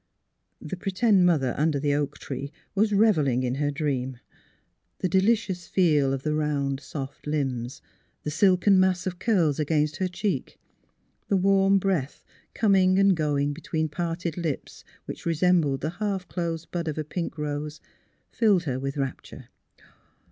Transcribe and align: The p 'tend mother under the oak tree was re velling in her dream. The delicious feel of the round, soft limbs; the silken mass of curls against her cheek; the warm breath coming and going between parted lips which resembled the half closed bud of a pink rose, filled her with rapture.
The 0.59 0.75
p 0.77 0.89
'tend 0.89 1.27
mother 1.27 1.53
under 1.59 1.79
the 1.79 1.93
oak 1.93 2.17
tree 2.17 2.51
was 2.73 2.91
re 2.91 3.11
velling 3.11 3.43
in 3.43 3.53
her 3.61 3.69
dream. 3.69 4.17
The 4.97 5.07
delicious 5.07 5.67
feel 5.67 6.11
of 6.11 6.23
the 6.23 6.33
round, 6.33 6.79
soft 6.79 7.27
limbs; 7.27 7.83
the 8.23 8.31
silken 8.31 8.79
mass 8.79 9.05
of 9.05 9.19
curls 9.19 9.59
against 9.59 9.97
her 9.97 10.07
cheek; 10.07 10.59
the 11.27 11.37
warm 11.37 11.77
breath 11.77 12.25
coming 12.55 12.97
and 12.97 13.15
going 13.15 13.53
between 13.53 13.89
parted 13.89 14.37
lips 14.39 14.83
which 15.05 15.27
resembled 15.27 15.81
the 15.81 15.91
half 15.91 16.27
closed 16.27 16.71
bud 16.71 16.87
of 16.87 16.97
a 16.97 17.03
pink 17.03 17.37
rose, 17.37 17.79
filled 18.31 18.63
her 18.63 18.79
with 18.79 18.97
rapture. 18.97 19.49